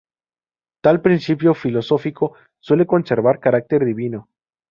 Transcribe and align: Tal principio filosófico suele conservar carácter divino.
Tal 0.81 0.99
principio 0.99 1.53
filosófico 1.53 2.33
suele 2.59 2.87
conservar 2.87 3.39
carácter 3.39 3.85
divino. 3.85 4.29